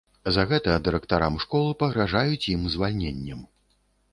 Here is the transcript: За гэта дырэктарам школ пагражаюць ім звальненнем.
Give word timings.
За 0.35 0.45
гэта 0.51 0.77
дырэктарам 0.87 1.35
школ 1.45 1.69
пагражаюць 1.83 2.49
ім 2.55 2.61
звальненнем. 2.77 3.45